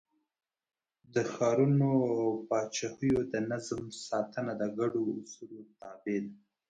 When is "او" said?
2.11-2.19